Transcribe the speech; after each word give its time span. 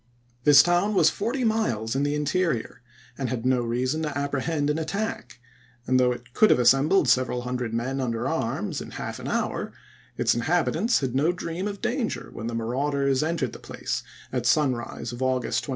This 0.45 0.63
town 0.63 0.95
was 0.95 1.11
forty 1.11 1.43
miles 1.43 1.91
p. 1.93 1.99
583. 1.99 1.99
in 1.99 2.03
the 2.03 2.15
interior, 2.15 2.81
and 3.19 3.29
had 3.29 3.45
no 3.45 3.61
reason 3.61 4.01
to 4.01 4.17
apprehend 4.17 4.71
an 4.71 4.79
attack, 4.79 5.39
and 5.85 5.99
though 5.99 6.11
it 6.11 6.33
could 6.33 6.49
have 6.49 6.57
assembled 6.57 7.07
several 7.07 7.37
ma. 7.37 7.43
hundred 7.43 7.71
men 7.71 8.01
under 8.01 8.27
arms 8.27 8.81
in 8.81 8.89
half 8.89 9.19
an 9.19 9.27
horn', 9.27 9.73
its 10.17 10.33
inhab 10.33 10.65
itants 10.69 11.01
had 11.01 11.13
no 11.13 11.31
dream 11.31 11.67
of 11.67 11.81
danger 11.81 12.31
when 12.33 12.47
the 12.47 12.55
marauders 12.55 13.21
entered 13.21 13.53
the 13.53 13.59
place 13.59 14.01
at 14.33 14.47
sunrise 14.47 15.11
of 15.11 15.21
August 15.21 15.65
21. 15.65 15.69